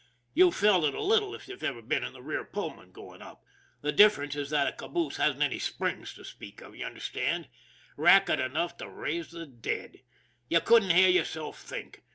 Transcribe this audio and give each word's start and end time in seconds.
You've 0.33 0.55
felt 0.55 0.83
it 0.85 0.95
a 0.95 1.03
little 1.03 1.35
if 1.35 1.47
you've 1.47 1.61
ever 1.61 1.79
been 1.79 2.03
in 2.03 2.11
the 2.13 2.23
rear 2.23 2.43
Pullman 2.43 2.91
going 2.91 3.21
up 3.21 3.43
the 3.81 3.91
difference 3.91 4.35
is 4.35 4.49
that 4.49 4.65
a 4.65 4.71
caboose 4.71 5.17
hasn't 5.17 5.43
any 5.43 5.59
springs 5.59 6.15
to 6.15 6.25
speak 6.25 6.59
of, 6.59 6.75
you 6.75 6.83
understand? 6.87 7.49
Racket 7.97 8.39
enough 8.39 8.77
to 8.77 8.89
raise 8.89 9.29
the 9.29 9.45
dead. 9.45 10.01
You 10.49 10.59
couldn't 10.59 10.89
hear 10.95 11.07
yourself 11.11 11.61
think. 11.61 12.01